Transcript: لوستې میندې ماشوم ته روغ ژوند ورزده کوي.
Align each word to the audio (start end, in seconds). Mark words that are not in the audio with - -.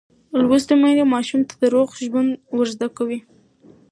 لوستې 0.47 0.75
میندې 0.81 1.05
ماشوم 1.13 1.41
ته 1.49 1.55
روغ 1.73 1.89
ژوند 2.03 2.31
ورزده 2.57 2.87
کوي. 2.97 3.19